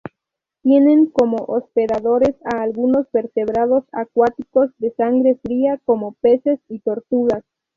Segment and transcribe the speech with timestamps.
[0.63, 7.43] Tienen como hospedadores a algunos vertebrados acuáticos de sangre fría como peces y tortugas.